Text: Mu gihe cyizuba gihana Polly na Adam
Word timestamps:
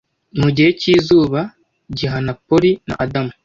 Mu 0.39 0.49
gihe 0.55 0.69
cyizuba 0.81 1.39
gihana 1.97 2.31
Polly 2.45 2.71
na 2.87 2.95
Adam 3.03 3.27